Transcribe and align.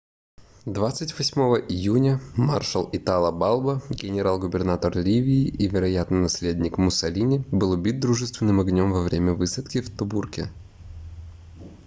28 0.65 1.67
июня 1.69 2.19
маршал 2.35 2.89
итало 2.91 3.31
балбо 3.31 3.83
генерал-губернатор 3.91 4.97
ливии 4.97 5.45
и 5.47 5.67
вероятный 5.67 6.19
наследник 6.21 6.79
муссолини 6.79 7.43
был 7.51 7.69
убит 7.69 7.99
дружественным 7.99 8.59
огнём 8.61 8.93
во 8.93 9.03
время 9.03 9.33
высадки 9.35 9.79
в 9.79 9.95
тобруке 9.95 10.49